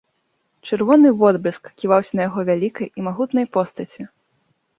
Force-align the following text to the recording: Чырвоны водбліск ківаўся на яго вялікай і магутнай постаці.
Чырвоны 0.69 1.11
водбліск 1.19 1.69
ківаўся 1.81 2.13
на 2.21 2.27
яго 2.29 2.39
вялікай 2.49 2.87
і 3.01 3.07
магутнай 3.11 3.45
постаці. 3.55 4.01